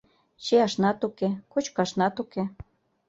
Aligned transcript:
Чияшнат 0.43 0.99
уке, 1.07 1.29
кочкашнат 1.51 2.15
уке. 2.23 2.43